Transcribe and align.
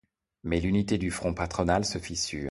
Mais 0.43 0.59
l’unité 0.59 0.97
du 0.97 1.11
front 1.11 1.35
patronal 1.35 1.85
se 1.85 1.99
fissure. 1.99 2.39